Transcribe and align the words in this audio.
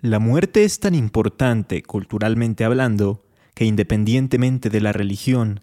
La 0.00 0.20
muerte 0.20 0.62
es 0.62 0.78
tan 0.78 0.94
importante, 0.94 1.82
culturalmente 1.82 2.64
hablando, 2.64 3.24
que 3.54 3.64
independientemente 3.64 4.70
de 4.70 4.80
la 4.80 4.92
religión, 4.92 5.60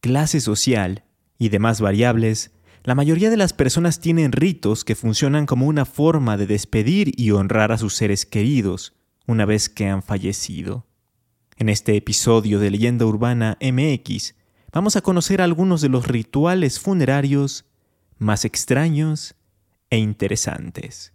clase 0.00 0.42
social 0.42 1.04
y 1.38 1.48
demás 1.48 1.80
variables, 1.80 2.50
la 2.84 2.94
mayoría 2.94 3.30
de 3.30 3.38
las 3.38 3.54
personas 3.54 4.00
tienen 4.00 4.32
ritos 4.32 4.84
que 4.84 4.94
funcionan 4.94 5.46
como 5.46 5.66
una 5.66 5.86
forma 5.86 6.36
de 6.36 6.46
despedir 6.46 7.12
y 7.16 7.30
honrar 7.30 7.72
a 7.72 7.78
sus 7.78 7.94
seres 7.94 8.26
queridos 8.26 8.94
una 9.26 9.46
vez 9.46 9.70
que 9.70 9.86
han 9.86 10.02
fallecido. 10.02 10.86
En 11.56 11.70
este 11.70 11.96
episodio 11.96 12.58
de 12.58 12.70
Leyenda 12.70 13.06
Urbana 13.06 13.56
MX 13.62 14.34
vamos 14.70 14.96
a 14.96 15.00
conocer 15.00 15.40
algunos 15.40 15.80
de 15.80 15.88
los 15.88 16.06
rituales 16.06 16.78
funerarios 16.78 17.64
más 18.18 18.44
extraños 18.44 19.34
e 19.88 19.96
interesantes. 19.96 21.14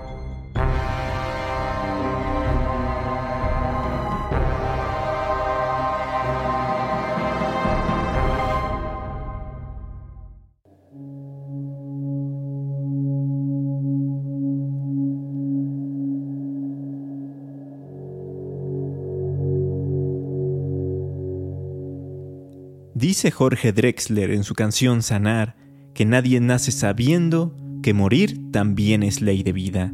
Dice 23.01 23.31
Jorge 23.31 23.73
Drexler 23.73 24.29
en 24.29 24.43
su 24.43 24.53
canción 24.53 25.01
Sanar 25.01 25.55
que 25.95 26.05
nadie 26.05 26.39
nace 26.39 26.71
sabiendo 26.71 27.51
que 27.81 27.95
morir 27.95 28.51
también 28.51 29.01
es 29.01 29.21
ley 29.21 29.41
de 29.41 29.53
vida. 29.53 29.91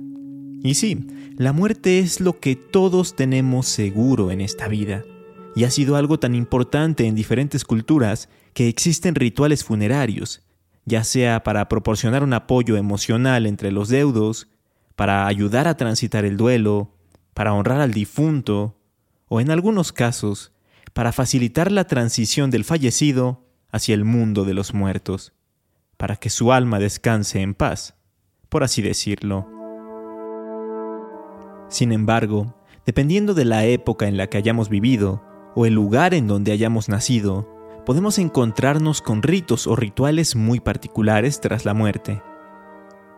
Y 0.61 0.73
sí, 0.73 1.07
la 1.37 1.53
muerte 1.53 1.99
es 1.99 2.19
lo 2.19 2.41
que 2.41 2.57
todos 2.57 3.15
tenemos 3.15 3.65
seguro 3.65 4.29
en 4.29 4.41
esta 4.41 4.67
vida, 4.67 5.05
y 5.55 5.63
ha 5.63 5.71
sido 5.71 5.95
algo 5.95 6.19
tan 6.19 6.35
importante 6.35 7.07
en 7.07 7.15
diferentes 7.15 7.63
culturas 7.63 8.27
que 8.53 8.67
existen 8.67 9.15
rituales 9.15 9.63
funerarios, 9.63 10.41
ya 10.83 11.05
sea 11.05 11.43
para 11.43 11.69
proporcionar 11.69 12.23
un 12.25 12.33
apoyo 12.33 12.75
emocional 12.75 13.45
entre 13.45 13.71
los 13.71 13.87
deudos, 13.87 14.49
para 14.97 15.27
ayudar 15.27 15.69
a 15.69 15.77
transitar 15.77 16.25
el 16.25 16.35
duelo, 16.35 16.91
para 17.33 17.53
honrar 17.53 17.79
al 17.79 17.93
difunto, 17.93 18.75
o 19.29 19.39
en 19.39 19.49
algunos 19.49 19.93
casos, 19.93 20.51
para 20.97 21.11
facilitar 21.11 21.71
la 21.71 21.83
transición 21.83 22.49
del 22.49 22.63
fallecido 22.63 23.45
hacia 23.71 23.93
el 23.93 24.03
mundo 24.03 24.45
de 24.45 24.55
los 24.55 24.73
muertos, 24.73 25.31
para 25.95 26.15
que 26.15 26.31
su 26.31 26.51
alma 26.51 26.79
descanse 26.79 27.41
en 27.41 27.53
paz, 27.53 27.93
por 28.49 28.63
así 28.63 28.81
decirlo. 28.81 29.47
Sin 31.69 31.91
embargo, 31.91 32.55
dependiendo 32.87 33.35
de 33.35 33.45
la 33.45 33.63
época 33.65 34.07
en 34.07 34.17
la 34.17 34.25
que 34.25 34.39
hayamos 34.39 34.69
vivido 34.69 35.21
o 35.53 35.67
el 35.67 35.75
lugar 35.75 36.15
en 36.15 36.25
donde 36.25 36.51
hayamos 36.51 36.89
nacido, 36.89 37.47
podemos 37.85 38.17
encontrarnos 38.17 39.03
con 39.03 39.21
ritos 39.21 39.67
o 39.67 39.75
rituales 39.75 40.35
muy 40.35 40.59
particulares 40.59 41.39
tras 41.41 41.63
la 41.63 41.75
muerte. 41.75 42.23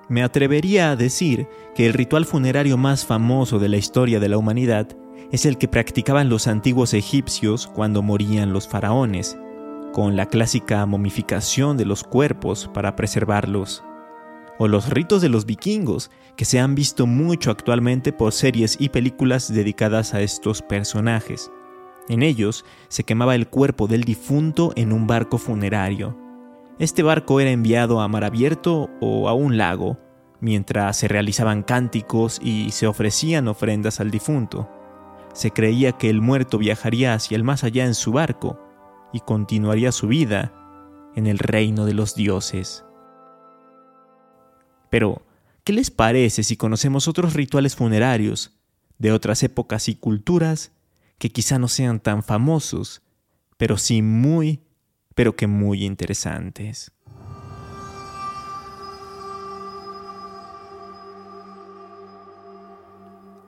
Me 0.10 0.24
atrevería 0.24 0.90
a 0.90 0.96
decir 0.96 1.48
que 1.76 1.86
el 1.86 1.94
ritual 1.94 2.26
funerario 2.26 2.78
más 2.78 3.06
famoso 3.06 3.60
de 3.60 3.70
la 3.70 3.78
historia 3.78 4.20
de 4.20 4.28
la 4.28 4.40
humanidad 4.40 4.88
es 5.32 5.46
el 5.46 5.60
que 5.60 5.68
practicaban 5.68 6.30
los 6.30 6.48
antiguos 6.48 6.96
egipcios 6.96 7.68
cuando 7.68 8.02
morían 8.02 8.52
los 8.52 8.68
faraones, 8.68 9.38
con 9.94 10.16
la 10.16 10.26
clásica 10.26 10.84
momificación 10.88 11.78
de 11.78 11.86
los 11.86 12.04
cuerpos 12.04 12.70
para 12.74 12.96
preservarlos, 12.96 13.84
o 14.58 14.68
los 14.68 14.90
ritos 14.90 15.22
de 15.22 15.30
los 15.30 15.46
vikingos, 15.46 16.10
que 16.36 16.46
se 16.46 16.60
han 16.60 16.74
visto 16.74 17.06
mucho 17.06 17.52
actualmente 17.52 18.12
por 18.12 18.34
series 18.34 18.78
y 18.80 18.90
películas 18.90 19.54
dedicadas 19.54 20.16
a 20.16 20.22
estos 20.22 20.64
personajes. 20.64 21.52
En 22.08 22.24
ellos 22.24 22.66
se 22.88 23.04
quemaba 23.04 23.36
el 23.36 23.48
cuerpo 23.48 23.86
del 23.86 24.04
difunto 24.04 24.74
en 24.76 24.92
un 24.92 25.06
barco 25.06 25.38
funerario. 25.38 26.29
Este 26.80 27.04
barco 27.04 27.42
era 27.42 27.52
enviado 27.52 28.00
a 28.00 28.08
mar 28.08 28.24
abierto 28.24 28.90
o 29.02 29.28
a 29.28 29.34
un 29.34 29.58
lago, 29.58 30.00
mientras 30.40 30.96
se 30.96 31.10
realizaban 31.10 31.62
cánticos 31.62 32.40
y 32.42 32.72
se 32.72 32.88
ofrecían 32.88 33.50
ofrendas 33.50 34.00
al 34.00 34.12
difunto. 34.12 34.70
Se 35.34 35.52
creía 35.52 35.92
que 35.92 36.10
el 36.10 36.22
muerto 36.22 36.58
viajaría 36.58 37.14
hacia 37.14 37.36
el 37.36 37.44
más 37.44 37.66
allá 37.66 37.86
en 37.86 37.96
su 37.96 38.14
barco 38.14 38.58
y 39.12 39.20
continuaría 39.20 39.92
su 39.92 40.08
vida 40.08 40.54
en 41.16 41.28
el 41.28 41.38
reino 41.38 41.86
de 41.86 41.94
los 41.94 42.16
dioses. 42.16 42.86
Pero, 44.90 45.24
¿qué 45.66 45.74
les 45.74 45.92
parece 45.92 46.44
si 46.44 46.56
conocemos 46.56 47.10
otros 47.10 47.34
rituales 47.34 47.76
funerarios 47.76 48.58
de 49.00 49.12
otras 49.12 49.44
épocas 49.44 49.90
y 49.90 49.96
culturas 49.96 50.72
que 51.18 51.30
quizá 51.30 51.60
no 51.60 51.68
sean 51.68 52.00
tan 52.00 52.24
famosos, 52.24 53.02
pero 53.58 53.78
sí 53.78 54.02
muy, 54.02 54.62
pero 55.20 55.36
que 55.36 55.48
muy 55.48 55.84
interesantes? 55.84 56.94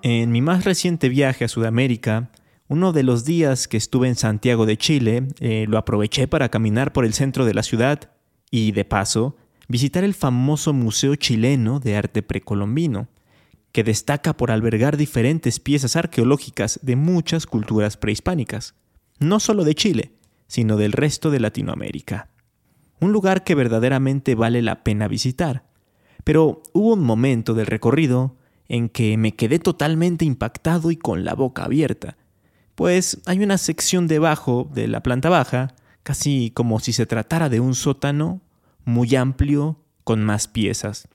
En 0.01 0.33
mi 0.33 0.41
más 0.41 0.65
reciente 0.65 1.07
viaje 1.07 1.45
a 1.45 1.47
Sudamérica, 1.47 2.29
uno 2.67 2.91
de 2.91 3.03
los 3.03 3.23
días 3.23 3.69
que 3.69 3.77
estuve 3.77 4.09
en 4.09 4.15
Santiago 4.15 4.65
de 4.65 4.75
Chile, 4.75 5.29
eh, 5.39 5.63
lo 5.65 5.77
aproveché 5.77 6.27
para 6.27 6.49
caminar 6.49 6.91
por 6.91 7.05
el 7.05 7.13
centro 7.13 7.45
de 7.45 7.53
la 7.53 7.63
ciudad 7.63 8.11
y, 8.49 8.73
de 8.73 8.83
paso, 8.83 9.37
visitar 9.69 10.03
el 10.03 10.13
famoso 10.13 10.73
Museo 10.73 11.15
Chileno 11.15 11.79
de 11.79 11.95
Arte 11.95 12.21
Precolombino, 12.21 13.07
que 13.71 13.85
destaca 13.85 14.35
por 14.35 14.51
albergar 14.51 14.97
diferentes 14.97 15.61
piezas 15.61 15.95
arqueológicas 15.95 16.81
de 16.83 16.97
muchas 16.97 17.45
culturas 17.45 17.95
prehispánicas, 17.95 18.75
no 19.19 19.39
solo 19.39 19.63
de 19.63 19.75
Chile, 19.75 20.11
sino 20.51 20.75
del 20.75 20.91
resto 20.91 21.31
de 21.31 21.39
Latinoamérica. 21.39 22.27
Un 22.99 23.13
lugar 23.13 23.45
que 23.45 23.55
verdaderamente 23.55 24.35
vale 24.35 24.61
la 24.61 24.83
pena 24.83 25.07
visitar. 25.07 25.63
Pero 26.25 26.61
hubo 26.73 26.91
un 26.95 27.05
momento 27.05 27.53
del 27.53 27.67
recorrido 27.67 28.35
en 28.67 28.89
que 28.89 29.15
me 29.15 29.33
quedé 29.33 29.59
totalmente 29.59 30.25
impactado 30.25 30.91
y 30.91 30.97
con 30.97 31.23
la 31.23 31.35
boca 31.35 31.63
abierta, 31.63 32.17
pues 32.75 33.21
hay 33.27 33.41
una 33.41 33.57
sección 33.57 34.07
debajo 34.07 34.69
de 34.73 34.89
la 34.89 35.01
planta 35.03 35.29
baja, 35.29 35.73
casi 36.03 36.51
como 36.53 36.81
si 36.81 36.91
se 36.91 37.05
tratara 37.05 37.47
de 37.47 37.61
un 37.61 37.73
sótano 37.73 38.41
muy 38.83 39.15
amplio 39.15 39.79
con 40.03 40.21
más 40.21 40.49
piezas. 40.49 41.07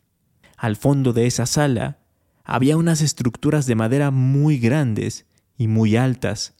Al 0.56 0.76
fondo 0.76 1.12
de 1.12 1.26
esa 1.26 1.44
sala 1.44 1.98
había 2.42 2.78
unas 2.78 3.02
estructuras 3.02 3.66
de 3.66 3.74
madera 3.74 4.10
muy 4.10 4.56
grandes 4.58 5.26
y 5.58 5.68
muy 5.68 5.94
altas, 5.96 6.55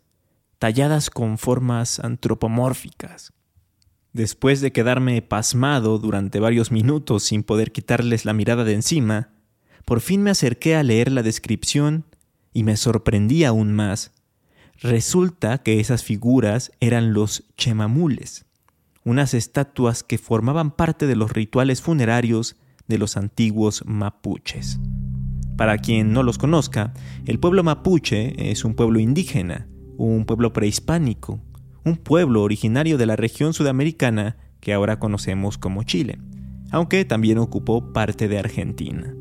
talladas 0.59 1.11
con 1.11 1.39
formas 1.39 2.00
antropomórficas. 2.00 3.33
Después 4.12 4.61
de 4.61 4.72
quedarme 4.72 5.21
pasmado 5.21 5.99
durante 5.99 6.41
varios 6.41 6.72
minutos 6.72 7.25
sin 7.25 7.43
poder 7.43 7.72
quitarles 7.72 8.25
la 8.25 8.33
mirada 8.33 8.65
de 8.65 8.72
encima, 8.72 9.28
por 9.84 10.00
fin 10.00 10.22
me 10.22 10.31
acerqué 10.31 10.75
a 10.75 10.83
leer 10.83 11.12
la 11.12 11.22
descripción 11.22 12.06
y 12.53 12.65
me 12.65 12.77
sorprendí 12.77 13.44
aún 13.44 13.75
más. 13.75 14.12
Resulta 14.81 15.59
que 15.59 15.81
esas 15.81 16.03
figuras 16.03 16.73
eran 16.81 17.12
los 17.12 17.44
chemamules, 17.56 18.47
unas 19.05 19.35
estatuas 19.35 20.03
que 20.03 20.19
formaban 20.19 20.70
parte 20.70 21.06
de 21.06 21.17
los 21.17 21.32
rituales 21.32 21.82
funerarios 21.82 22.56
de 22.88 22.99
los 22.99 23.17
antiguos 23.17 23.85
mapuches. 23.87 24.81
Para 25.56 25.79
quien 25.79 26.12
no 26.12 26.23
los 26.23 26.38
conozca, 26.38 26.94
el 27.26 27.38
pueblo 27.38 27.62
mapuche 27.62 28.50
es 28.50 28.64
un 28.64 28.75
pueblo 28.75 28.99
indígena, 28.99 29.69
un 29.96 30.25
pueblo 30.25 30.52
prehispánico, 30.52 31.40
un 31.84 31.96
pueblo 31.96 32.43
originario 32.43 32.98
de 32.98 33.06
la 33.06 33.16
región 33.16 33.52
sudamericana 33.52 34.37
que 34.60 34.72
ahora 34.72 34.98
conocemos 34.98 35.58
como 35.58 35.82
Chile, 35.84 36.19
aunque 36.70 37.04
también 37.04 37.38
ocupó 37.38 37.93
parte 37.93 38.28
de 38.28 38.38
Argentina. 38.38 39.14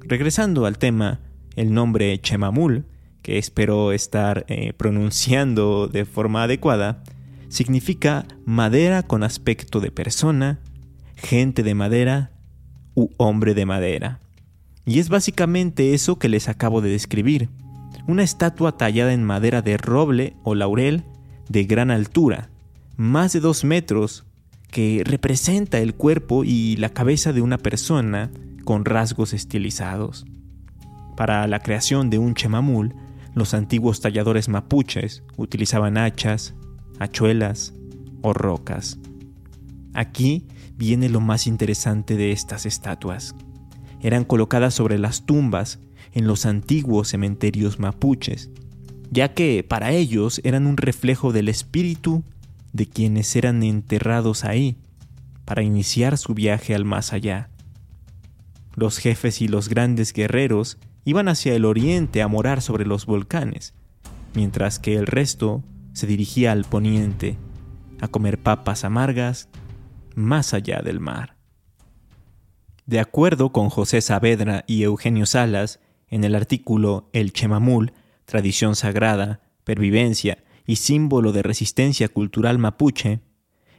Regresando 0.00 0.66
al 0.66 0.78
tema, 0.78 1.20
el 1.56 1.72
nombre 1.72 2.20
Chemamul, 2.20 2.84
que 3.22 3.38
espero 3.38 3.92
estar 3.92 4.44
eh, 4.48 4.74
pronunciando 4.74 5.88
de 5.88 6.04
forma 6.04 6.42
adecuada, 6.42 7.02
significa 7.48 8.26
madera 8.44 9.02
con 9.02 9.22
aspecto 9.22 9.80
de 9.80 9.90
persona, 9.90 10.60
gente 11.16 11.62
de 11.62 11.74
madera 11.74 12.32
u 12.94 13.08
hombre 13.16 13.54
de 13.54 13.64
madera. 13.64 14.20
Y 14.84 14.98
es 14.98 15.08
básicamente 15.08 15.94
eso 15.94 16.18
que 16.18 16.28
les 16.28 16.48
acabo 16.48 16.82
de 16.82 16.90
describir, 16.90 17.48
una 18.06 18.22
estatua 18.22 18.76
tallada 18.76 19.12
en 19.12 19.24
madera 19.24 19.62
de 19.62 19.76
roble 19.76 20.36
o 20.42 20.54
laurel 20.54 21.04
de 21.48 21.64
gran 21.64 21.90
altura, 21.90 22.50
más 22.96 23.32
de 23.32 23.40
dos 23.40 23.64
metros 23.64 24.24
que 24.70 25.02
representa 25.04 25.78
el 25.78 25.94
cuerpo 25.94 26.44
y 26.44 26.76
la 26.76 26.88
cabeza 26.88 27.32
de 27.32 27.40
una 27.40 27.58
persona 27.58 28.30
con 28.64 28.84
rasgos 28.84 29.32
estilizados. 29.32 30.26
Para 31.16 31.46
la 31.46 31.60
creación 31.60 32.10
de 32.10 32.18
un 32.18 32.34
chemamul, 32.34 32.94
los 33.34 33.54
antiguos 33.54 34.00
talladores 34.00 34.48
mapuches 34.48 35.22
utilizaban 35.36 35.96
hachas, 35.96 36.54
hachuelas 36.98 37.74
o 38.22 38.32
rocas. 38.32 38.98
Aquí 39.92 40.46
viene 40.76 41.08
lo 41.08 41.20
más 41.20 41.46
interesante 41.46 42.16
de 42.16 42.32
estas 42.32 42.66
estatuas. 42.66 43.34
Eran 44.04 44.24
colocadas 44.24 44.74
sobre 44.74 44.98
las 44.98 45.24
tumbas 45.24 45.78
en 46.12 46.26
los 46.26 46.44
antiguos 46.44 47.08
cementerios 47.08 47.78
mapuches, 47.78 48.50
ya 49.10 49.32
que 49.32 49.64
para 49.66 49.92
ellos 49.92 50.42
eran 50.44 50.66
un 50.66 50.76
reflejo 50.76 51.32
del 51.32 51.48
espíritu 51.48 52.22
de 52.74 52.86
quienes 52.86 53.34
eran 53.34 53.62
enterrados 53.62 54.44
ahí 54.44 54.76
para 55.46 55.62
iniciar 55.62 56.18
su 56.18 56.34
viaje 56.34 56.74
al 56.74 56.84
más 56.84 57.14
allá. 57.14 57.48
Los 58.74 58.98
jefes 58.98 59.40
y 59.40 59.48
los 59.48 59.70
grandes 59.70 60.12
guerreros 60.12 60.76
iban 61.06 61.26
hacia 61.28 61.54
el 61.54 61.64
oriente 61.64 62.20
a 62.20 62.28
morar 62.28 62.60
sobre 62.60 62.84
los 62.84 63.06
volcanes, 63.06 63.72
mientras 64.34 64.78
que 64.78 64.96
el 64.96 65.06
resto 65.06 65.64
se 65.94 66.06
dirigía 66.06 66.52
al 66.52 66.64
poniente, 66.64 67.38
a 68.02 68.08
comer 68.08 68.36
papas 68.36 68.84
amargas 68.84 69.48
más 70.14 70.52
allá 70.52 70.82
del 70.82 71.00
mar. 71.00 71.33
De 72.86 73.00
acuerdo 73.00 73.50
con 73.50 73.70
José 73.70 74.00
Saavedra 74.02 74.64
y 74.66 74.82
Eugenio 74.82 75.24
Salas, 75.24 75.80
en 76.08 76.22
el 76.22 76.34
artículo 76.34 77.08
El 77.12 77.32
Chemamul, 77.32 77.92
tradición 78.26 78.76
sagrada, 78.76 79.40
pervivencia 79.64 80.44
y 80.66 80.76
símbolo 80.76 81.32
de 81.32 81.42
resistencia 81.42 82.08
cultural 82.08 82.58
mapuche, 82.58 83.20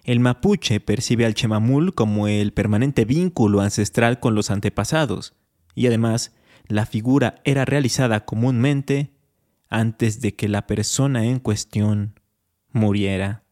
el 0.04 0.20
mapuche 0.20 0.80
percibe 0.80 1.26
al 1.26 1.34
chemamul 1.34 1.96
como 1.96 2.28
el 2.28 2.54
permanente 2.54 3.06
vínculo 3.06 3.62
ancestral 3.62 4.20
con 4.20 4.36
los 4.36 4.52
antepasados, 4.52 5.34
y 5.74 5.88
además 5.88 6.36
la 6.68 6.86
figura 6.86 7.42
era 7.44 7.66
realizada 7.66 8.26
comúnmente 8.26 9.12
antes 9.68 10.22
de 10.22 10.36
que 10.36 10.48
la 10.48 10.68
persona 10.68 11.26
en 11.26 11.40
cuestión 11.40 12.20
muriera. 12.72 13.44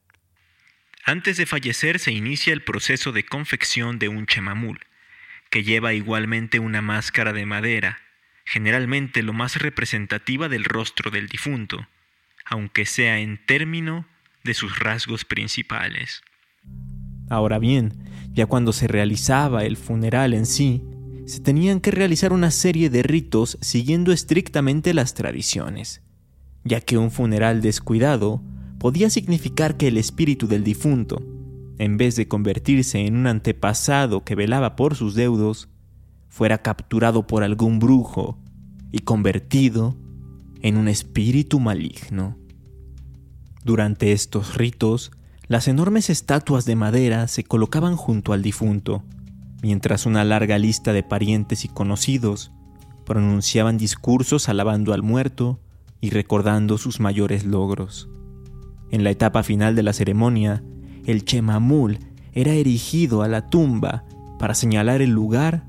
Antes 1.05 1.37
de 1.37 1.45
fallecer 1.45 1.99
se 1.99 2.11
inicia 2.11 2.53
el 2.53 2.63
proceso 2.63 3.11
de 3.11 3.25
confección 3.25 3.97
de 3.97 4.09
un 4.09 4.27
chemamul, 4.27 4.79
que 5.53 5.63
lleva 5.63 5.93
igualmente 5.93 6.57
una 6.57 6.81
máscara 6.81 7.31
de 7.31 7.45
madera, 7.45 7.99
generalmente 8.43 9.21
lo 9.21 9.33
más 9.33 9.57
representativa 9.57 10.49
del 10.49 10.63
rostro 10.63 11.11
del 11.11 11.27
difunto, 11.27 11.87
aunque 12.43 12.87
sea 12.87 13.19
en 13.19 13.39
término 13.45 14.07
de 14.43 14.55
sus 14.55 14.79
rasgos 14.79 15.25
principales. 15.25 16.23
Ahora 17.29 17.59
bien, 17.59 17.93
ya 18.31 18.47
cuando 18.47 18.73
se 18.73 18.87
realizaba 18.87 19.63
el 19.63 19.77
funeral 19.77 20.33
en 20.33 20.47
sí, 20.47 20.81
se 21.27 21.39
tenían 21.39 21.81
que 21.81 21.91
realizar 21.91 22.33
una 22.33 22.49
serie 22.49 22.89
de 22.89 23.03
ritos 23.03 23.59
siguiendo 23.61 24.11
estrictamente 24.11 24.95
las 24.95 25.13
tradiciones, 25.13 26.01
ya 26.63 26.81
que 26.81 26.97
un 26.97 27.11
funeral 27.11 27.61
descuidado 27.61 28.41
podía 28.79 29.11
significar 29.11 29.77
que 29.77 29.89
el 29.89 29.97
espíritu 29.99 30.47
del 30.47 30.63
difunto, 30.63 31.21
en 31.77 31.97
vez 31.97 32.15
de 32.15 32.27
convertirse 32.27 33.05
en 33.05 33.15
un 33.15 33.27
antepasado 33.27 34.23
que 34.23 34.35
velaba 34.35 34.75
por 34.75 34.95
sus 34.95 35.15
deudos, 35.15 35.69
fuera 36.29 36.59
capturado 36.59 37.27
por 37.27 37.43
algún 37.43 37.79
brujo 37.79 38.37
y 38.91 38.99
convertido 38.99 39.95
en 40.61 40.77
un 40.77 40.87
espíritu 40.87 41.59
maligno. 41.59 42.37
Durante 43.63 44.11
estos 44.11 44.55
ritos, 44.55 45.11
las 45.47 45.67
enormes 45.67 46.09
estatuas 46.09 46.65
de 46.65 46.75
madera 46.75 47.27
se 47.27 47.43
colocaban 47.43 47.95
junto 47.95 48.33
al 48.33 48.41
difunto, 48.41 49.03
mientras 49.61 50.05
una 50.05 50.23
larga 50.23 50.57
lista 50.57 50.93
de 50.93 51.03
parientes 51.03 51.65
y 51.65 51.67
conocidos 51.67 52.51
pronunciaban 53.05 53.77
discursos 53.77 54.49
alabando 54.49 54.93
al 54.93 55.03
muerto 55.03 55.59
y 56.01 56.09
recordando 56.09 56.77
sus 56.77 56.99
mayores 56.99 57.45
logros. 57.45 58.09
En 58.91 59.03
la 59.03 59.09
etapa 59.09 59.43
final 59.43 59.75
de 59.75 59.83
la 59.83 59.93
ceremonia, 59.93 60.63
el 61.05 61.25
chemamul 61.25 61.99
era 62.33 62.53
erigido 62.53 63.21
a 63.21 63.27
la 63.27 63.49
tumba 63.49 64.05
para 64.39 64.55
señalar 64.55 65.01
el 65.01 65.11
lugar 65.11 65.65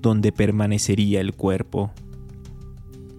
donde 0.00 0.32
permanecería 0.32 1.20
el 1.20 1.34
cuerpo. 1.34 1.92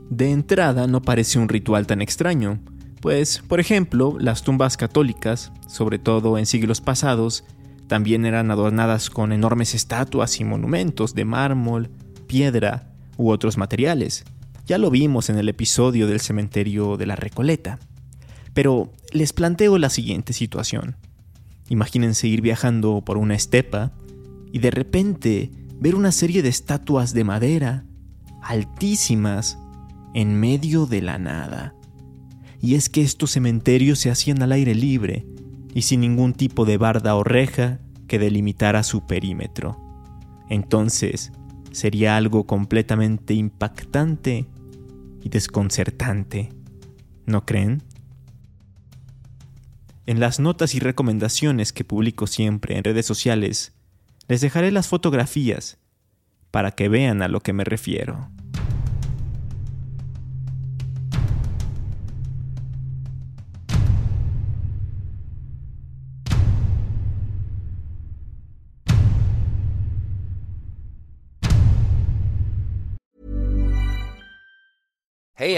De 0.10 0.32
entrada 0.32 0.88
no 0.88 1.02
parece 1.02 1.40
un 1.40 1.48
ritual 1.48 1.88
tan 1.88 2.02
extraño, 2.02 2.60
pues, 3.02 3.42
por 3.48 3.60
ejemplo, 3.60 4.18
las 4.20 4.44
tumbas 4.44 4.78
católicas, 4.78 5.52
sobre 5.68 5.98
todo 5.98 6.38
en 6.38 6.46
siglos 6.46 6.82
pasados, 6.82 7.44
también 7.88 8.26
eran 8.26 8.52
adornadas 8.52 9.10
con 9.10 9.34
enormes 9.34 9.74
estatuas 9.74 10.40
y 10.40 10.44
monumentos 10.44 11.16
de 11.16 11.26
mármol, 11.26 11.90
piedra 12.28 12.94
u 13.18 13.32
otros 13.32 13.58
materiales. 13.58 14.24
Ya 14.68 14.78
lo 14.78 14.92
vimos 14.92 15.30
en 15.30 15.38
el 15.38 15.50
episodio 15.50 16.08
del 16.08 16.20
cementerio 16.20 16.96
de 16.96 17.08
la 17.08 17.16
Recoleta. 17.16 17.80
Pero 18.54 18.92
les 19.12 19.34
planteo 19.34 19.78
la 19.78 19.90
siguiente 19.90 20.32
situación. 20.32 20.96
Imagínense 21.72 22.28
ir 22.28 22.42
viajando 22.42 23.02
por 23.02 23.18
una 23.18 23.34
estepa 23.34 23.94
y 24.52 24.60
de 24.60 24.72
repente 24.72 25.52
ver 25.80 25.96
una 25.96 26.12
serie 26.12 26.42
de 26.42 26.50
estatuas 26.50 27.14
de 27.14 27.24
madera, 27.24 27.86
altísimas, 28.44 29.58
en 30.14 30.38
medio 30.38 30.86
de 30.86 31.02
la 31.02 31.18
nada. 31.18 31.74
Y 32.60 32.76
es 32.76 32.90
que 32.90 33.02
estos 33.02 33.32
cementerios 33.32 34.00
se 34.00 34.12
hacían 34.12 34.44
al 34.44 34.52
aire 34.52 34.76
libre, 34.76 35.26
y 35.74 35.84
sin 35.84 36.02
ningún 36.02 36.34
tipo 36.34 36.66
de 36.66 36.76
barda 36.76 37.16
o 37.16 37.24
reja 37.24 37.80
que 38.06 38.20
delimitara 38.20 38.84
su 38.84 39.06
perímetro. 39.06 39.80
Entonces, 40.50 41.32
sería 41.72 42.18
algo 42.18 42.46
completamente 42.46 43.34
impactante 43.34 44.46
y 45.22 45.30
desconcertante. 45.30 46.50
¿No 47.26 47.46
creen? 47.46 47.82
En 50.12 50.20
las 50.20 50.42
notas 50.42 50.76
y 50.76 50.82
recomendaciones 50.82 51.72
que 51.72 51.86
publico 51.86 52.28
siempre 52.28 52.76
en 52.76 52.84
redes 52.84 53.06
sociales, 53.06 53.72
les 54.28 54.42
dejaré 54.42 54.70
las 54.70 54.90
fotografías 54.90 55.78
para 56.52 56.72
que 56.72 56.90
vean 56.90 57.22
a 57.22 57.30
lo 57.30 57.40
que 57.40 57.54
me 57.54 57.64
refiero. 57.64 58.30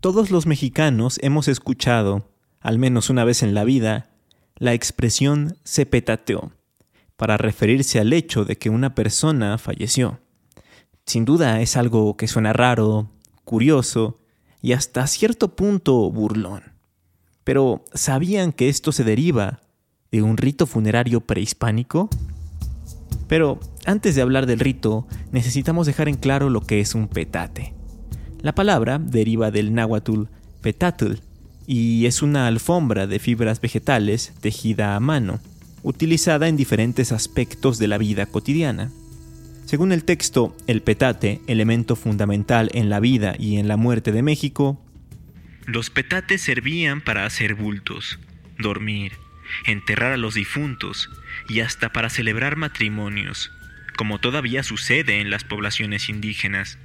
Todos 0.00 0.30
los 0.30 0.46
mexicanos 0.46 1.18
hemos 1.24 1.48
escuchado, 1.48 2.30
al 2.60 2.78
menos 2.78 3.10
una 3.10 3.24
vez 3.24 3.42
en 3.42 3.52
la 3.52 3.64
vida, 3.64 4.10
la 4.56 4.72
expresión 4.72 5.56
se 5.64 5.86
petateó 5.86 6.52
para 7.16 7.36
referirse 7.36 7.98
al 7.98 8.12
hecho 8.12 8.44
de 8.44 8.56
que 8.56 8.70
una 8.70 8.94
persona 8.94 9.58
falleció. 9.58 10.20
Sin 11.04 11.24
duda 11.24 11.60
es 11.62 11.76
algo 11.76 12.16
que 12.16 12.28
suena 12.28 12.52
raro, 12.52 13.10
curioso 13.44 14.20
y 14.62 14.72
hasta 14.72 15.04
cierto 15.08 15.56
punto 15.56 16.08
burlón. 16.12 16.62
Pero 17.42 17.84
¿sabían 17.92 18.52
que 18.52 18.68
esto 18.68 18.92
se 18.92 19.02
deriva 19.02 19.58
de 20.12 20.22
un 20.22 20.36
rito 20.36 20.66
funerario 20.66 21.22
prehispánico? 21.22 22.08
Pero 23.26 23.58
antes 23.84 24.14
de 24.14 24.22
hablar 24.22 24.46
del 24.46 24.60
rito, 24.60 25.08
necesitamos 25.32 25.88
dejar 25.88 26.08
en 26.08 26.18
claro 26.18 26.50
lo 26.50 26.60
que 26.60 26.78
es 26.78 26.94
un 26.94 27.08
petate. 27.08 27.77
La 28.40 28.54
palabra 28.54 28.98
deriva 28.98 29.50
del 29.50 29.74
náhuatl 29.74 30.24
petatl 30.62 31.14
y 31.66 32.06
es 32.06 32.22
una 32.22 32.46
alfombra 32.46 33.06
de 33.06 33.18
fibras 33.18 33.60
vegetales 33.60 34.32
tejida 34.40 34.96
a 34.96 35.00
mano, 35.00 35.40
utilizada 35.82 36.48
en 36.48 36.56
diferentes 36.56 37.12
aspectos 37.12 37.78
de 37.78 37.88
la 37.88 37.98
vida 37.98 38.26
cotidiana. 38.26 38.90
Según 39.66 39.92
el 39.92 40.04
texto 40.04 40.56
El 40.66 40.82
petate, 40.82 41.42
elemento 41.46 41.94
fundamental 41.94 42.70
en 42.72 42.88
la 42.88 43.00
vida 43.00 43.34
y 43.38 43.58
en 43.58 43.68
la 43.68 43.76
muerte 43.76 44.12
de 44.12 44.22
México, 44.22 44.80
los 45.66 45.90
petates 45.90 46.40
servían 46.40 47.02
para 47.02 47.26
hacer 47.26 47.54
bultos, 47.54 48.18
dormir, 48.58 49.12
enterrar 49.66 50.12
a 50.12 50.16
los 50.16 50.34
difuntos 50.34 51.10
y 51.50 51.60
hasta 51.60 51.92
para 51.92 52.08
celebrar 52.08 52.56
matrimonios, 52.56 53.50
como 53.98 54.18
todavía 54.18 54.62
sucede 54.62 55.20
en 55.20 55.28
las 55.28 55.44
poblaciones 55.44 56.08
indígenas. 56.08 56.78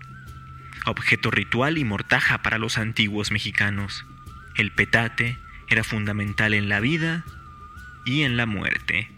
Objeto 0.85 1.31
ritual 1.31 1.77
y 1.77 1.85
mortaja 1.85 2.41
para 2.41 2.57
los 2.57 2.77
antiguos 2.77 3.31
mexicanos, 3.31 4.05
el 4.57 4.73
petate 4.73 5.37
era 5.69 5.83
fundamental 5.83 6.53
en 6.53 6.69
la 6.69 6.79
vida 6.79 7.25
y 8.05 8.23
en 8.23 8.35
la 8.37 8.45
muerte. 8.45 9.09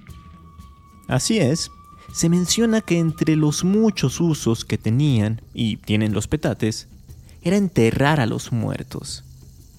Así 1.07 1.39
es, 1.39 1.71
se 2.13 2.29
menciona 2.29 2.81
que 2.81 2.99
entre 2.99 3.35
los 3.35 3.63
muchos 3.63 4.21
usos 4.21 4.63
que 4.63 4.77
tenían 4.77 5.41
y 5.53 5.77
tienen 5.77 6.13
los 6.13 6.27
petates, 6.27 6.87
era 7.41 7.57
enterrar 7.57 8.19
a 8.19 8.25
los 8.25 8.51
muertos. 8.51 9.23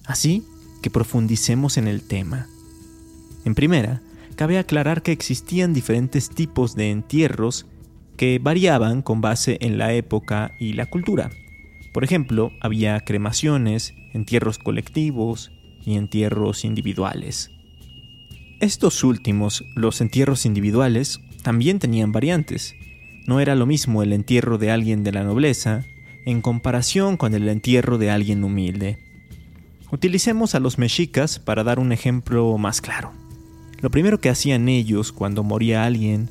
Así 0.05 0.45
que 0.81 0.89
profundicemos 0.89 1.77
en 1.77 1.87
el 1.87 2.01
tema. 2.01 2.47
En 3.43 3.55
primera, 3.55 4.01
cabe 4.35 4.57
aclarar 4.57 5.01
que 5.01 5.11
existían 5.11 5.73
diferentes 5.73 6.29
tipos 6.29 6.75
de 6.75 6.91
entierros 6.91 7.65
que 8.17 8.39
variaban 8.39 9.01
con 9.01 9.21
base 9.21 9.57
en 9.61 9.77
la 9.77 9.93
época 9.93 10.51
y 10.59 10.73
la 10.73 10.85
cultura. 10.85 11.31
Por 11.93 12.03
ejemplo, 12.03 12.51
había 12.61 12.99
cremaciones, 13.01 13.95
entierros 14.13 14.59
colectivos 14.59 15.51
y 15.85 15.95
entierros 15.95 16.65
individuales. 16.65 17.51
Estos 18.59 19.03
últimos, 19.03 19.65
los 19.75 20.01
entierros 20.01 20.45
individuales, 20.45 21.19
también 21.43 21.79
tenían 21.79 22.11
variantes. 22.11 22.75
No 23.25 23.39
era 23.39 23.55
lo 23.55 23.65
mismo 23.65 24.03
el 24.03 24.13
entierro 24.13 24.57
de 24.57 24.71
alguien 24.71 25.03
de 25.03 25.11
la 25.11 25.23
nobleza 25.23 25.85
en 26.25 26.41
comparación 26.41 27.15
con 27.15 27.33
el 27.33 27.47
entierro 27.47 27.97
de 27.97 28.09
alguien 28.09 28.43
humilde. 28.43 28.99
Utilicemos 29.91 30.55
a 30.55 30.59
los 30.59 30.77
mexicas 30.77 31.39
para 31.39 31.63
dar 31.63 31.79
un 31.79 31.93
ejemplo 31.93 32.57
más 32.57 32.81
claro. 32.81 33.13
Lo 33.79 33.89
primero 33.91 34.19
que 34.19 34.29
hacían 34.29 34.67
ellos 34.67 35.13
cuando 35.13 35.43
moría 35.43 35.85
alguien 35.85 36.27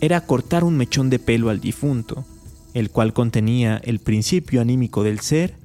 era 0.00 0.20
cortar 0.20 0.62
un 0.62 0.76
mechón 0.76 1.10
de 1.10 1.18
pelo 1.18 1.50
al 1.50 1.60
difunto, 1.60 2.24
el 2.74 2.90
cual 2.90 3.12
contenía 3.12 3.80
el 3.84 3.98
principio 3.98 4.60
anímico 4.60 5.02
del 5.02 5.20
ser, 5.20 5.56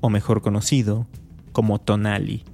o 0.00 0.10
mejor 0.10 0.42
conocido 0.42 1.06
como 1.52 1.78
tonali. 1.78 2.44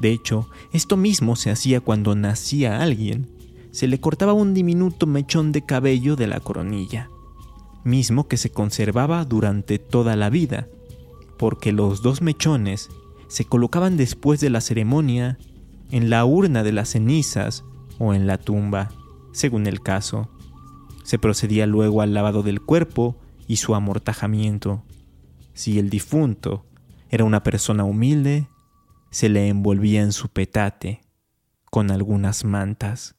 De 0.00 0.10
hecho, 0.10 0.48
esto 0.72 0.96
mismo 0.96 1.36
se 1.36 1.50
hacía 1.50 1.80
cuando 1.80 2.14
nacía 2.14 2.82
alguien. 2.82 3.28
Se 3.70 3.86
le 3.86 3.98
cortaba 4.00 4.32
un 4.32 4.54
diminuto 4.54 5.06
mechón 5.06 5.52
de 5.52 5.62
cabello 5.62 6.16
de 6.16 6.26
la 6.26 6.40
coronilla, 6.40 7.08
mismo 7.84 8.28
que 8.28 8.36
se 8.36 8.50
conservaba 8.50 9.24
durante 9.24 9.78
toda 9.78 10.16
la 10.16 10.30
vida, 10.30 10.68
porque 11.38 11.72
los 11.72 12.02
dos 12.02 12.22
mechones 12.22 12.88
se 13.28 13.44
colocaban 13.44 13.96
después 13.96 14.40
de 14.40 14.50
la 14.50 14.60
ceremonia 14.60 15.38
en 15.90 16.10
la 16.10 16.24
urna 16.24 16.62
de 16.62 16.72
las 16.72 16.90
cenizas 16.90 17.64
o 17.98 18.14
en 18.14 18.26
la 18.26 18.38
tumba, 18.38 18.90
según 19.32 19.66
el 19.66 19.80
caso. 19.80 20.28
Se 21.06 21.20
procedía 21.20 21.68
luego 21.68 22.02
al 22.02 22.14
lavado 22.14 22.42
del 22.42 22.60
cuerpo 22.60 23.16
y 23.46 23.58
su 23.58 23.76
amortajamiento. 23.76 24.82
Si 25.54 25.78
el 25.78 25.88
difunto 25.88 26.66
era 27.10 27.22
una 27.22 27.44
persona 27.44 27.84
humilde, 27.84 28.48
se 29.10 29.28
le 29.28 29.46
envolvía 29.46 30.02
en 30.02 30.10
su 30.10 30.28
petate 30.30 31.02
con 31.70 31.92
algunas 31.92 32.44
mantas. 32.44 33.14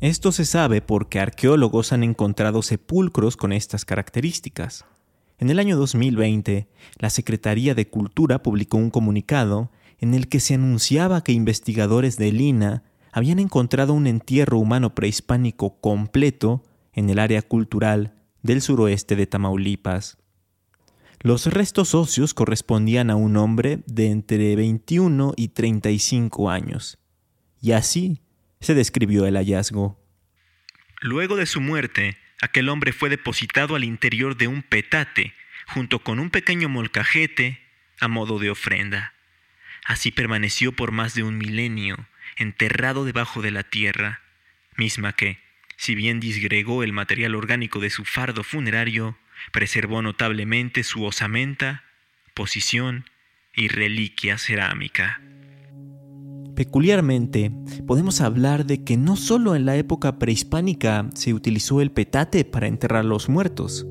Esto 0.00 0.32
se 0.32 0.46
sabe 0.46 0.80
porque 0.80 1.20
arqueólogos 1.20 1.92
han 1.92 2.04
encontrado 2.04 2.62
sepulcros 2.62 3.36
con 3.36 3.52
estas 3.52 3.84
características. 3.84 4.86
En 5.36 5.50
el 5.50 5.58
año 5.58 5.76
2020, 5.76 6.70
la 6.96 7.10
Secretaría 7.10 7.74
de 7.74 7.86
Cultura 7.86 8.42
publicó 8.42 8.78
un 8.78 8.88
comunicado 8.88 9.70
en 9.98 10.14
el 10.14 10.26
que 10.28 10.40
se 10.40 10.54
anunciaba 10.54 11.22
que 11.22 11.32
investigadores 11.32 12.16
de 12.16 12.32
Lina 12.32 12.84
habían 13.12 13.38
encontrado 13.38 13.92
un 13.92 14.06
entierro 14.06 14.58
humano 14.58 14.94
prehispánico 14.94 15.80
completo 15.80 16.62
en 16.92 17.10
el 17.10 17.18
área 17.18 17.42
cultural 17.42 18.14
del 18.42 18.62
suroeste 18.62 19.16
de 19.16 19.26
Tamaulipas. 19.26 20.18
Los 21.20 21.46
restos 21.46 21.94
óseos 21.94 22.32
correspondían 22.32 23.10
a 23.10 23.16
un 23.16 23.36
hombre 23.36 23.80
de 23.86 24.06
entre 24.10 24.56
21 24.56 25.34
y 25.36 25.48
35 25.48 26.50
años, 26.50 26.98
y 27.60 27.72
así 27.72 28.22
se 28.60 28.74
describió 28.74 29.26
el 29.26 29.36
hallazgo. 29.36 30.00
Luego 31.02 31.36
de 31.36 31.46
su 31.46 31.60
muerte, 31.60 32.16
aquel 32.40 32.68
hombre 32.70 32.92
fue 32.92 33.10
depositado 33.10 33.74
al 33.74 33.84
interior 33.84 34.36
de 34.36 34.48
un 34.48 34.62
petate, 34.62 35.34
junto 35.66 35.98
con 35.98 36.18
un 36.18 36.30
pequeño 36.30 36.68
molcajete 36.68 37.60
a 38.00 38.08
modo 38.08 38.38
de 38.38 38.50
ofrenda. 38.50 39.12
Así 39.84 40.10
permaneció 40.10 40.72
por 40.72 40.90
más 40.90 41.14
de 41.14 41.22
un 41.22 41.36
milenio, 41.36 41.96
enterrado 42.40 43.04
debajo 43.04 43.42
de 43.42 43.50
la 43.50 43.62
tierra, 43.62 44.20
misma 44.76 45.12
que, 45.12 45.38
si 45.76 45.94
bien 45.94 46.20
disgregó 46.20 46.82
el 46.82 46.92
material 46.92 47.34
orgánico 47.34 47.80
de 47.80 47.90
su 47.90 48.04
fardo 48.04 48.42
funerario, 48.42 49.16
preservó 49.52 50.02
notablemente 50.02 50.82
su 50.82 51.04
osamenta, 51.04 51.84
posición 52.34 53.04
y 53.54 53.68
reliquia 53.68 54.38
cerámica. 54.38 55.20
Peculiarmente, 56.56 57.52
podemos 57.86 58.20
hablar 58.20 58.66
de 58.66 58.84
que 58.84 58.96
no 58.96 59.16
solo 59.16 59.54
en 59.54 59.64
la 59.64 59.76
época 59.76 60.18
prehispánica 60.18 61.08
se 61.14 61.32
utilizó 61.32 61.80
el 61.80 61.90
petate 61.90 62.44
para 62.44 62.66
enterrar 62.66 63.00
a 63.00 63.08
los 63.08 63.28
muertos. 63.28 63.86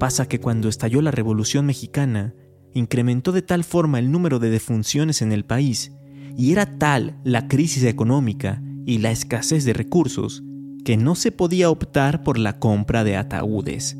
Pasa 0.00 0.26
que 0.26 0.40
cuando 0.40 0.68
estalló 0.68 1.00
la 1.00 1.12
Revolución 1.12 1.66
Mexicana, 1.66 2.34
incrementó 2.74 3.30
de 3.30 3.42
tal 3.42 3.62
forma 3.62 4.00
el 4.00 4.10
número 4.10 4.40
de 4.40 4.50
defunciones 4.50 5.22
en 5.22 5.30
el 5.30 5.44
país, 5.44 5.92
y 6.36 6.52
era 6.52 6.78
tal 6.78 7.16
la 7.24 7.48
crisis 7.48 7.84
económica 7.84 8.62
y 8.86 8.98
la 8.98 9.10
escasez 9.10 9.64
de 9.64 9.72
recursos, 9.72 10.42
que 10.84 10.96
no 10.96 11.14
se 11.14 11.32
podía 11.32 11.70
optar 11.70 12.22
por 12.22 12.38
la 12.38 12.58
compra 12.58 13.04
de 13.04 13.16
ataúdes. 13.16 13.96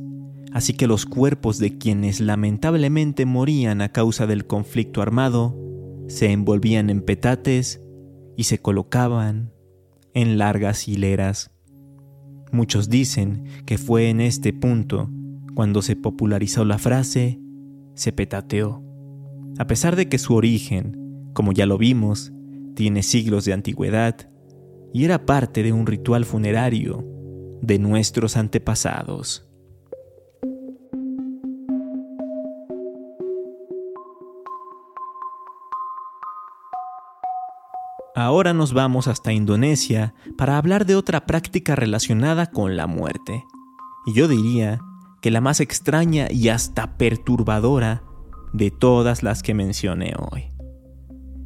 Así 0.53 0.75
que 0.75 0.87
los 0.87 1.07
cuerpos 1.07 1.59
de 1.59 1.79
quienes 1.79 2.21
lamentablemente 2.21 3.25
morían 3.25 3.81
a 3.81 3.91
causa 3.91 4.27
del 4.27 4.47
conflicto 4.47 5.01
armado 5.01 5.57
se 6.09 6.31
envolvían 6.31 6.91
en 6.91 7.01
petates 7.01 7.81
y 8.37 8.45
se 8.45 8.59
colocaban 8.59 9.53
en 10.15 10.37
largas 10.37 10.89
hileras. 10.89 11.51
Muchos 12.51 12.91
dicen 12.91 13.45
que 13.65 13.79
fue 13.79 14.11
en 14.11 14.21
este 14.21 14.53
punto 14.53 15.11
cuando 15.55 15.81
se 15.81 15.97
popularizó 15.97 16.65
la 16.65 16.79
frase 16.79 17.41
se 17.95 18.13
petateó. 18.13 18.83
A 19.59 19.67
pesar 19.67 19.97
de 19.97 20.09
que 20.09 20.19
su 20.19 20.35
origen, 20.35 21.02
como 21.33 21.53
ya 21.53 21.67
lo 21.67 21.79
vimos, 21.79 22.33
tiene 22.75 23.03
siglos 23.03 23.45
de 23.45 23.53
antigüedad 23.53 24.29
y 24.93 25.05
era 25.05 25.25
parte 25.25 25.63
de 25.63 25.73
un 25.73 25.87
ritual 25.87 26.25
funerario 26.25 27.05
de 27.63 27.79
nuestros 27.79 28.37
antepasados. 28.37 29.49
Ahora 38.15 38.53
nos 38.53 38.75
vamos 38.75 39.09
hasta 39.09 39.33
Indonesia 39.33 40.15
para 40.37 40.59
hablar 40.59 40.85
de 40.85 40.97
otra 40.97 41.25
práctica 41.25 41.75
relacionada 41.75 42.51
con 42.51 42.77
la 42.77 42.87
muerte. 42.87 43.45
Y 44.05 44.13
yo 44.13 44.29
diría 44.29 44.81
que 45.23 45.31
la 45.31 45.41
más 45.41 45.61
extraña 45.61 46.27
y 46.31 46.49
hasta 46.51 46.99
perturbadora 46.99 48.03
de 48.53 48.71
todas 48.71 49.23
las 49.23 49.43
que 49.43 49.55
mencioné 49.55 50.13
hoy. 50.19 50.52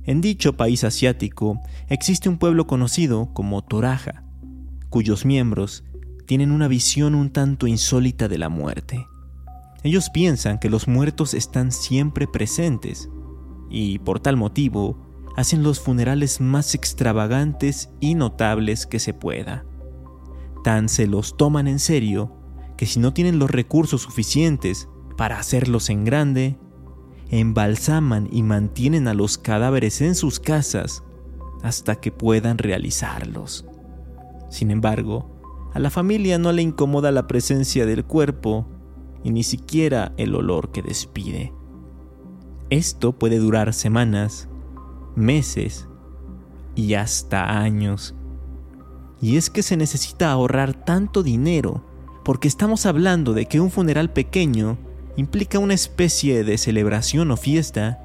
En 0.07 0.21
dicho 0.21 0.57
país 0.57 0.85
asiático 0.85 1.61
existe 1.89 2.29
un 2.29 2.39
pueblo 2.39 2.69
conocido 2.69 3.35
como 3.35 3.63
Toraja, 3.63 4.23
cuyos 4.89 5.27
miembros 5.27 5.85
tienen 6.27 6.53
una 6.53 6.69
visión 6.69 7.17
un 7.17 7.31
tanto 7.31 7.67
insólita 7.67 8.29
de 8.29 8.39
la 8.39 8.49
muerte. 8.49 9.07
Ellos 9.83 10.11
piensan 10.11 10.59
que 10.59 10.71
los 10.71 10.87
muertos 10.87 11.35
están 11.35 11.73
siempre 11.73 12.27
presentes 12.29 13.09
y 13.69 13.99
por 13.99 14.21
tal 14.21 14.37
motivo 14.37 14.97
hacen 15.37 15.63
los 15.63 15.81
funerales 15.81 16.41
más 16.41 16.75
extravagantes 16.75 17.91
y 18.01 18.15
notables 18.15 18.87
que 18.87 19.01
se 19.01 19.13
pueda. 19.13 19.65
Tan 20.63 20.89
se 20.89 21.07
los 21.07 21.37
toman 21.37 21.67
en 21.67 21.79
serio 21.79 22.33
que 22.77 22.87
si 22.87 23.01
no 23.01 23.13
tienen 23.13 23.39
los 23.39 23.51
recursos 23.51 24.03
suficientes 24.03 24.89
para 25.17 25.39
hacerlos 25.39 25.91
en 25.91 26.05
grande, 26.05 26.59
embalsaman 27.30 28.28
y 28.30 28.42
mantienen 28.42 29.09
a 29.09 29.14
los 29.14 29.38
cadáveres 29.38 30.00
en 30.00 30.14
sus 30.14 30.40
casas 30.40 31.02
hasta 31.62 31.97
que 31.97 32.12
puedan 32.12 32.59
realizarlos. 32.59 33.64
Sin 34.50 34.71
embargo, 34.71 35.71
a 35.75 35.78
la 35.78 35.90
familia 35.90 36.38
no 36.38 36.52
le 36.52 36.62
incomoda 36.62 37.11
la 37.11 37.26
presencia 37.26 37.85
del 37.87 38.04
cuerpo 38.04 38.66
y 39.25 39.30
ni 39.30 39.42
siquiera 39.42 40.12
el 40.16 40.35
olor 40.35 40.71
que 40.71 40.83
despide. 40.83 41.52
Esto 42.71 43.12
puede 43.12 43.38
durar 43.38 43.73
semanas, 43.75 44.49
meses 45.14 45.88
y 46.75 46.95
hasta 46.95 47.59
años. 47.59 48.14
Y 49.21 49.37
es 49.37 49.50
que 49.50 49.62
se 49.62 49.76
necesita 49.76 50.30
ahorrar 50.30 50.85
tanto 50.85 51.23
dinero 51.23 51.85
porque 52.25 52.49
estamos 52.49 52.87
hablando 52.87 53.35
de 53.35 53.47
que 53.47 53.61
un 53.61 53.71
funeral 53.71 54.12
pequeño 54.12 54.78
implica 55.16 55.58
una 55.58 55.75
especie 55.75 56.44
de 56.44 56.58
celebración 56.58 57.30
o 57.30 57.37
fiesta 57.37 58.00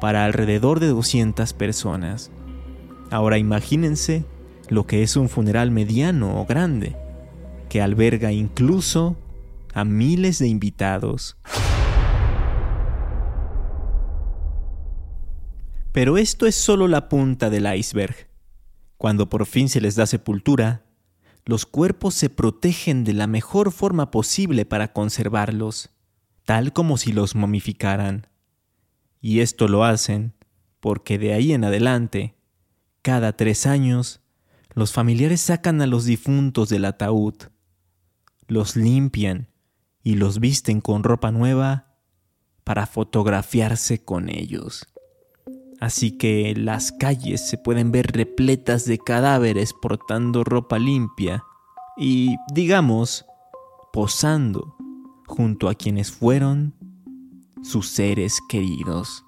para 0.00 0.24
alrededor 0.24 0.80
de 0.80 0.88
200 0.88 1.52
personas. 1.52 2.30
Ahora 3.10 3.38
imagínense 3.38 4.24
lo 4.68 4.86
que 4.86 5.02
es 5.02 5.16
un 5.16 5.28
funeral 5.28 5.70
mediano 5.70 6.40
o 6.40 6.46
grande, 6.46 6.96
que 7.68 7.80
alberga 7.80 8.32
incluso 8.32 9.16
a 9.74 9.84
miles 9.84 10.38
de 10.38 10.48
invitados. 10.48 11.36
Pero 15.92 16.18
esto 16.18 16.46
es 16.46 16.54
solo 16.54 16.88
la 16.88 17.08
punta 17.08 17.48
del 17.48 17.72
iceberg. 17.74 18.28
Cuando 18.98 19.28
por 19.28 19.46
fin 19.46 19.68
se 19.68 19.80
les 19.80 19.94
da 19.94 20.06
sepultura, 20.06 20.84
los 21.44 21.64
cuerpos 21.64 22.14
se 22.14 22.28
protegen 22.28 23.04
de 23.04 23.12
la 23.12 23.26
mejor 23.26 23.70
forma 23.70 24.10
posible 24.10 24.66
para 24.66 24.92
conservarlos, 24.92 25.90
tal 26.46 26.72
como 26.72 26.96
si 26.96 27.12
los 27.12 27.34
momificaran. 27.34 28.28
Y 29.20 29.40
esto 29.40 29.68
lo 29.68 29.84
hacen 29.84 30.32
porque 30.80 31.18
de 31.18 31.34
ahí 31.34 31.52
en 31.52 31.64
adelante, 31.64 32.36
cada 33.02 33.36
tres 33.36 33.66
años, 33.66 34.20
los 34.72 34.92
familiares 34.92 35.40
sacan 35.40 35.82
a 35.82 35.86
los 35.86 36.04
difuntos 36.04 36.68
del 36.68 36.84
ataúd, 36.84 37.34
los 38.46 38.76
limpian 38.76 39.48
y 40.02 40.14
los 40.14 40.38
visten 40.38 40.80
con 40.80 41.02
ropa 41.02 41.32
nueva 41.32 41.96
para 42.62 42.86
fotografiarse 42.86 44.04
con 44.04 44.28
ellos. 44.28 44.86
Así 45.80 46.16
que 46.16 46.54
las 46.56 46.92
calles 46.92 47.46
se 47.48 47.58
pueden 47.58 47.90
ver 47.90 48.12
repletas 48.12 48.84
de 48.84 48.98
cadáveres 48.98 49.72
portando 49.72 50.44
ropa 50.44 50.78
limpia 50.78 51.42
y, 51.96 52.36
digamos, 52.52 53.26
posando 53.92 54.75
junto 55.26 55.68
a 55.68 55.74
quienes 55.74 56.10
fueron 56.10 56.74
sus 57.62 57.88
seres 57.88 58.40
queridos. 58.48 59.24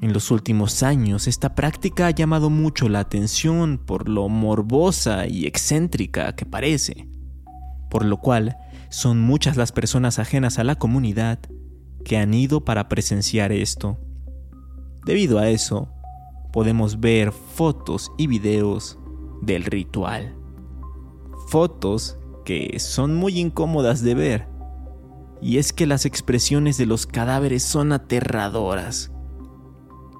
En 0.00 0.12
los 0.12 0.30
últimos 0.30 0.82
años 0.82 1.28
esta 1.28 1.54
práctica 1.54 2.08
ha 2.08 2.10
llamado 2.10 2.50
mucho 2.50 2.88
la 2.88 3.00
atención 3.00 3.78
por 3.78 4.08
lo 4.08 4.28
morbosa 4.28 5.28
y 5.28 5.46
excéntrica 5.46 6.34
que 6.34 6.44
parece, 6.44 7.08
por 7.88 8.04
lo 8.04 8.18
cual 8.18 8.56
son 8.90 9.20
muchas 9.20 9.56
las 9.56 9.70
personas 9.72 10.18
ajenas 10.18 10.58
a 10.58 10.64
la 10.64 10.74
comunidad 10.76 11.38
que 12.04 12.18
han 12.18 12.34
ido 12.34 12.64
para 12.64 12.88
presenciar 12.88 13.52
esto. 13.52 13.98
Debido 15.06 15.38
a 15.38 15.48
eso, 15.48 15.88
podemos 16.52 17.00
ver 17.00 17.32
fotos 17.32 18.12
y 18.18 18.26
videos 18.26 18.98
del 19.40 19.64
ritual. 19.64 20.34
Fotos 21.48 22.18
que 22.44 22.78
son 22.78 23.14
muy 23.14 23.38
incómodas 23.38 24.02
de 24.02 24.14
ver. 24.14 24.51
Y 25.42 25.58
es 25.58 25.72
que 25.72 25.86
las 25.86 26.06
expresiones 26.06 26.78
de 26.78 26.86
los 26.86 27.06
cadáveres 27.06 27.64
son 27.64 27.92
aterradoras. 27.92 29.12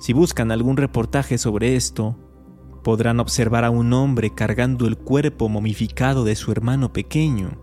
Si 0.00 0.12
buscan 0.12 0.50
algún 0.50 0.76
reportaje 0.76 1.38
sobre 1.38 1.76
esto, 1.76 2.18
podrán 2.82 3.20
observar 3.20 3.64
a 3.64 3.70
un 3.70 3.92
hombre 3.92 4.34
cargando 4.34 4.88
el 4.88 4.98
cuerpo 4.98 5.48
momificado 5.48 6.24
de 6.24 6.34
su 6.34 6.50
hermano 6.50 6.92
pequeño, 6.92 7.62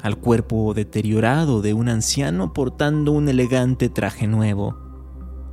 al 0.00 0.16
cuerpo 0.16 0.74
deteriorado 0.74 1.60
de 1.60 1.74
un 1.74 1.88
anciano 1.88 2.52
portando 2.52 3.10
un 3.10 3.28
elegante 3.28 3.88
traje 3.88 4.28
nuevo, 4.28 4.76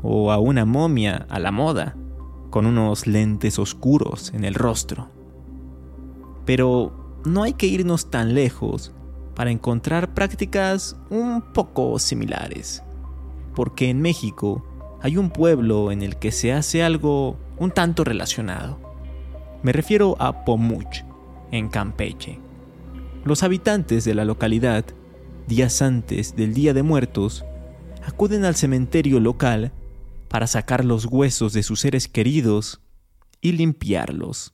o 0.04 0.32
a 0.32 0.38
una 0.38 0.66
momia 0.66 1.26
a 1.30 1.40
la 1.40 1.52
moda, 1.52 1.98
con 2.52 2.68
unos 2.68 3.08
lentes 3.08 3.58
oscuros 3.58 4.32
en 4.36 4.44
el 4.44 4.54
rostro. 4.54 5.10
Pero 6.46 7.22
no 7.26 7.42
hay 7.42 7.54
que 7.54 7.66
irnos 7.66 8.12
tan 8.12 8.36
lejos 8.36 8.94
para 9.36 9.52
encontrar 9.52 10.14
prácticas 10.14 10.96
un 11.10 11.42
poco 11.54 11.98
similares, 12.00 12.84
porque 13.56 13.90
en 13.90 14.02
México 14.02 14.66
hay 15.02 15.18
un 15.18 15.30
pueblo 15.30 15.92
en 15.92 16.02
el 16.02 16.18
que 16.18 16.32
se 16.32 16.54
hace 16.54 16.84
algo 16.84 17.38
un 17.58 17.72
tanto 17.72 18.04
relacionado. 18.04 18.80
Me 19.62 19.72
refiero 19.72 20.16
a 20.20 20.46
Pomuch, 20.46 21.04
en 21.52 21.70
Campeche. 21.70 22.40
Los 23.24 23.44
habitantes 23.44 24.06
de 24.06 24.16
la 24.16 24.26
localidad, 24.26 24.86
días 25.48 25.82
antes 25.82 26.36
del 26.36 26.54
Día 26.54 26.74
de 26.74 26.84
Muertos, 26.84 27.46
acuden 28.06 28.46
al 28.46 28.56
cementerio 28.56 29.20
local 29.20 29.72
para 30.28 30.48
sacar 30.48 30.84
los 30.84 31.06
huesos 31.06 31.54
de 31.54 31.64
sus 31.64 31.80
seres 31.80 32.08
queridos 32.08 32.82
y 33.40 33.54
limpiarlos. 33.54 34.54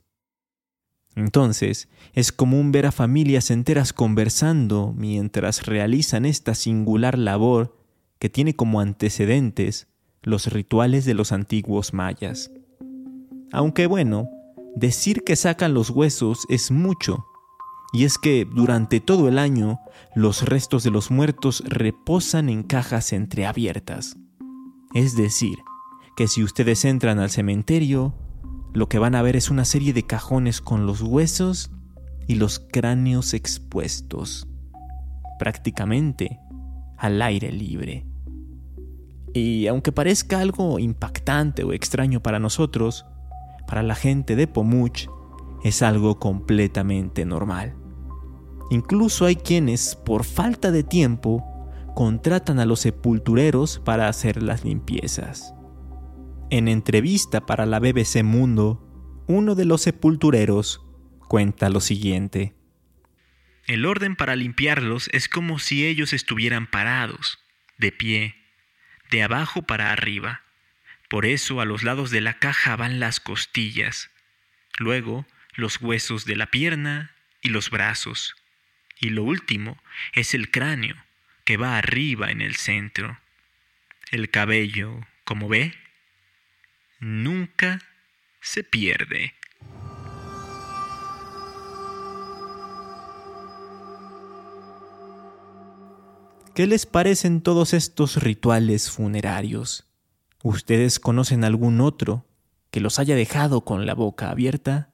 Entonces, 1.20 1.90
es 2.14 2.32
común 2.32 2.72
ver 2.72 2.86
a 2.86 2.94
familias 2.94 3.52
enteras 3.52 3.92
conversando 3.92 4.94
mientras 4.96 5.66
realizan 5.66 6.26
esta 6.26 6.56
singular 6.56 7.18
labor 7.18 7.76
que 8.20 8.30
tiene 8.30 8.56
como 8.56 8.80
antecedentes 8.80 9.90
los 10.22 10.48
rituales 10.48 11.04
de 11.04 11.16
los 11.16 11.34
antiguos 11.34 11.94
mayas. 11.94 12.52
Aunque 13.52 13.86
bueno, 13.86 14.30
decir 14.78 15.24
que 15.26 15.36
sacan 15.36 15.74
los 15.74 15.90
huesos 15.90 16.46
es 16.48 16.72
mucho, 16.72 17.26
y 17.92 18.06
es 18.06 18.18
que 18.18 18.48
durante 18.50 19.02
todo 19.02 19.28
el 19.28 19.40
año 19.40 19.82
los 20.16 20.44
restos 20.44 20.86
de 20.86 20.92
los 20.92 21.12
muertos 21.12 21.62
reposan 21.68 22.48
en 22.48 22.64
cajas 22.64 23.12
entreabiertas. 23.12 24.16
Es 24.94 25.18
decir, 25.18 25.58
que 26.16 26.30
si 26.30 26.44
ustedes 26.44 26.86
entran 26.86 27.20
al 27.20 27.30
cementerio, 27.30 28.14
lo 28.74 28.88
que 28.88 29.00
van 29.00 29.16
a 29.16 29.22
ver 29.22 29.36
es 29.36 29.50
una 29.50 29.66
serie 29.66 29.94
de 29.94 30.04
cajones 30.04 30.62
con 30.62 30.86
los 30.86 31.02
huesos 31.02 31.72
y 32.28 32.36
los 32.36 32.60
cráneos 32.60 33.34
expuestos, 33.34 34.48
prácticamente 35.40 36.40
al 36.98 37.22
aire 37.22 37.52
libre. 37.52 38.06
Y 39.34 39.68
aunque 39.68 39.92
parezca 39.92 40.40
algo 40.40 40.80
impactante 40.80 41.64
o 41.64 41.74
extraño 41.74 42.22
para 42.22 42.40
nosotros, 42.40 43.06
para 43.68 43.84
la 43.84 43.96
gente 43.96 44.36
de 44.36 44.48
Pomuch 44.48 45.08
es 45.64 45.82
algo 45.82 46.20
completamente 46.20 47.26
normal. 47.26 47.76
Incluso 48.70 49.26
hay 49.26 49.36
quienes, 49.36 49.96
por 49.96 50.24
falta 50.24 50.72
de 50.72 50.84
tiempo, 50.84 51.44
contratan 51.96 52.60
a 52.60 52.66
los 52.66 52.82
sepultureros 52.82 53.80
para 53.80 54.08
hacer 54.08 54.44
las 54.44 54.64
limpiezas. 54.64 55.54
En 56.52 56.68
entrevista 56.68 57.46
para 57.46 57.68
la 57.68 57.78
BBC 57.78 58.24
Mundo, 58.24 59.24
uno 59.28 59.54
de 59.54 59.66
los 59.66 59.84
sepultureros 59.84 60.82
cuenta 61.28 61.70
lo 61.70 61.80
siguiente. 61.80 62.56
El 63.68 63.86
orden 63.86 64.16
para 64.16 64.36
limpiarlos 64.36 65.12
es 65.14 65.30
como 65.30 65.60
si 65.60 65.86
ellos 65.86 66.12
estuvieran 66.12 66.66
parados, 66.66 67.38
de 67.78 67.92
pie, 67.92 68.36
de 69.12 69.22
abajo 69.22 69.62
para 69.62 69.92
arriba. 69.92 70.42
Por 71.08 71.28
eso 71.28 71.62
a 71.62 71.66
los 71.66 71.84
lados 71.84 72.10
de 72.10 72.22
la 72.22 72.40
caja 72.40 72.76
van 72.76 73.00
las 73.00 73.20
costillas, 73.20 74.10
luego 74.80 75.28
los 75.54 75.80
huesos 75.80 76.26
de 76.26 76.36
la 76.36 76.48
pierna 76.48 77.12
y 77.44 77.50
los 77.50 77.70
brazos, 77.70 78.36
y 79.00 79.12
lo 79.12 79.24
último 79.24 79.78
es 80.14 80.34
el 80.34 80.50
cráneo, 80.50 80.96
que 81.44 81.58
va 81.58 81.78
arriba 81.78 82.32
en 82.32 82.42
el 82.42 82.56
centro. 82.56 83.20
El 84.10 84.32
cabello, 84.32 85.00
como 85.26 85.48
ve, 85.48 85.76
nunca 87.00 87.82
se 88.42 88.64
pierde. 88.64 89.34
¿Qué 96.54 96.68
les 96.68 96.86
parecen 96.86 97.42
todos 97.42 97.74
estos 97.74 98.22
rituales 98.22 98.90
funerarios? 98.90 99.86
¿Ustedes 100.44 101.00
conocen 101.00 101.44
algún 101.46 101.80
otro 101.80 102.26
que 102.70 102.82
los 102.82 103.00
haya 103.00 103.16
dejado 103.16 103.62
con 103.62 103.86
la 103.86 103.94
boca 103.94 104.30
abierta? 104.30 104.92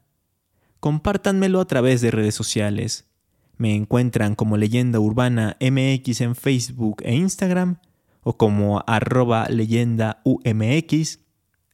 Compártanmelo 0.80 1.60
a 1.60 1.65
través 1.65 2.02
de 2.02 2.12
redes 2.12 2.36
sociales. 2.36 3.10
Me 3.58 3.74
encuentran 3.74 4.36
como 4.36 4.58
leyenda 4.58 5.00
urbana 5.00 5.58
MX 5.60 6.22
en 6.22 6.36
Facebook 6.36 7.02
e 7.04 7.15
Instagram 7.15 7.80
o 8.22 8.38
como 8.38 8.84
arroba 8.86 9.48
leyenda 9.50 10.22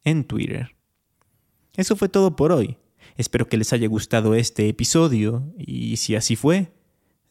en 0.04 0.24
Twitter. 0.24 0.76
Eso 1.76 1.96
fue 1.96 2.10
todo 2.10 2.36
por 2.36 2.52
hoy. 2.52 2.78
Espero 3.18 3.48
que 3.48 3.58
les 3.58 3.74
haya 3.74 3.88
gustado 3.88 4.36
este 4.36 4.68
episodio 4.70 5.54
y 5.58 5.98
si 5.98 6.16
así 6.16 6.36
fue, 6.36 6.74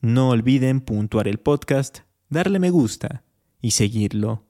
No 0.00 0.30
olviden 0.30 0.80
puntuar 0.80 1.28
el 1.28 1.38
podcast, 1.38 2.00
darle 2.30 2.58
me 2.58 2.70
gusta 2.70 3.22
y 3.60 3.72
seguirlo. 3.72 4.46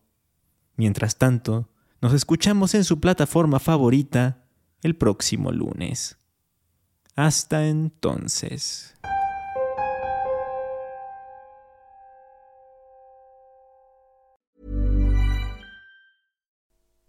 Mientras 0.76 1.18
tanto, 1.18 1.68
nos 2.00 2.14
escuchamos 2.14 2.74
en 2.74 2.84
su 2.84 3.00
plataforma 3.00 3.58
favorita 3.58 4.46
el 4.82 4.96
próximo 4.96 5.50
lunes. 5.50 6.18
Hasta 7.16 7.66
entonces. 7.66 8.94